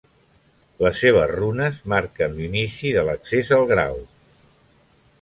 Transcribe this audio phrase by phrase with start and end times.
[0.85, 4.05] Les seves runes marquen l'inici de l'accés al grau.